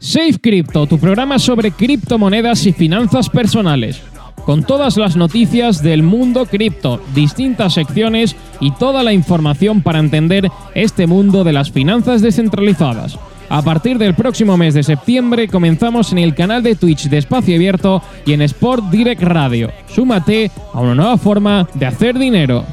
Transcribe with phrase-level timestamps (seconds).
[0.00, 4.00] Safe Crypto, tu programa sobre criptomonedas y finanzas personales.
[4.44, 10.48] Con todas las noticias del mundo cripto, distintas secciones y toda la información para entender
[10.74, 13.18] este mundo de las finanzas descentralizadas.
[13.50, 17.56] A partir del próximo mes de septiembre comenzamos en el canal de Twitch de Espacio
[17.56, 19.72] Abierto y en Sport Direct Radio.
[19.88, 22.64] Súmate a una nueva forma de hacer dinero.